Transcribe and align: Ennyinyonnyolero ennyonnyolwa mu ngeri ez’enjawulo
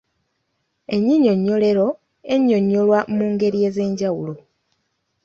Ennyinyonnyolero 0.93 1.87
ennyonnyolwa 2.33 2.99
mu 3.15 3.25
ngeri 3.31 3.59
ez’enjawulo 3.67 4.33